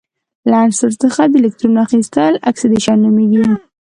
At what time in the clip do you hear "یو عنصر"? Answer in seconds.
0.57-0.91